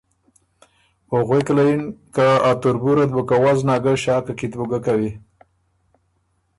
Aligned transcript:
او 1.11 1.17
غوېکه 1.27 1.53
له 1.57 1.63
یِن 1.69 1.81
که 2.15 2.25
”ا 2.49 2.51
تُربُورت 2.61 3.09
بُو 3.15 3.21
که 3.29 3.35
وزنا 3.43 3.75
ګۀ، 3.83 3.93
ݭاکه 4.01 4.33
کی 4.37 4.47
ت 4.51 4.53
بُو 4.59 4.65
ګۀ 4.71 4.79
کوی“ 4.85 5.11